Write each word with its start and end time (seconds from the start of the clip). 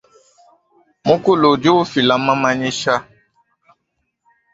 Mukulu 1.07 1.45
udi 1.53 1.69
ufila 1.81 2.15
mamanyisha. 2.25 2.93